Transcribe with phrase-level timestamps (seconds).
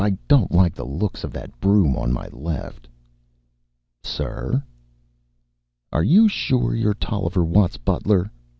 [0.03, 2.87] I don't like the looks of that broom on my left."
[4.03, 4.63] "Sir?"
[5.93, 8.31] "Are you sure you're Tolliver Watt's butler?"